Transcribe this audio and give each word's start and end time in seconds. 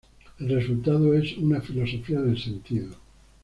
El 0.39 0.49
resultado 0.49 1.13
es 1.13 1.37
una 1.37 1.61
Filosofía 1.61 2.21
del 2.21 2.39
sentido. 2.39 2.95